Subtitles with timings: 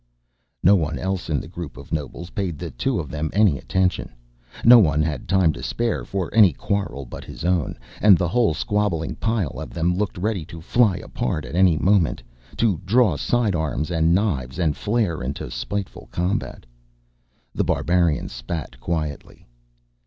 [0.63, 4.09] No one else in the group of nobles paid the two of them any attention.
[4.65, 8.55] No one had time to spare for any quarrel but his own, and the whole
[8.55, 12.23] squabbling pile of them looked ready to fly apart at any moment
[12.57, 16.65] to draw sidearms and knives and flare into spiteful combat.
[17.53, 19.45] The Barbarian spat quietly.